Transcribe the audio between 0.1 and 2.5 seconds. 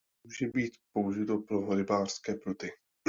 Může být použito pro rybářské